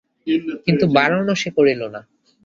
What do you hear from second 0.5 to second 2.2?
কিন্তু বারণও সে করিল না।